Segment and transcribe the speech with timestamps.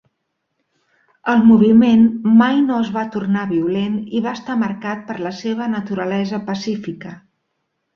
[1.33, 2.07] El moviment
[2.41, 7.19] mai no es va tornar violent i va estar marcat per la seva naturalesa pacífica.